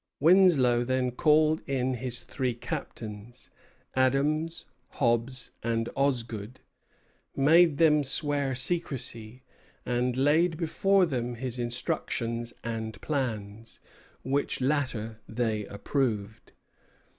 Winslow 0.19 0.83
then 0.83 1.11
called 1.11 1.61
in 1.67 1.93
his 1.93 2.21
three 2.23 2.55
captains, 2.55 3.51
Adams, 3.95 4.65
Hobbs, 4.93 5.51
and 5.61 5.89
Osgood, 5.95 6.59
made 7.35 7.77
them 7.77 8.03
swear 8.03 8.55
secrecy, 8.55 9.43
and 9.85 10.17
laid 10.17 10.57
before 10.57 11.05
them 11.05 11.35
his 11.35 11.59
instructions 11.59 12.51
and 12.63 12.99
plans; 13.01 13.79
which 14.23 14.59
latter 14.59 15.19
they 15.29 15.65
approved. 15.67 16.53